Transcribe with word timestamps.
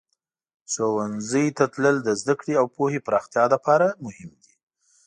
ښوونځي 0.71 1.45
ته 1.57 1.65
تلل 1.73 1.97
د 2.03 2.09
زده 2.21 2.33
کړې 2.39 2.53
او 2.61 2.65
پوهې 2.75 2.99
پراختیا 3.07 3.43
لپاره 3.53 3.87
مهم 4.05 4.31
دی. 4.43 4.53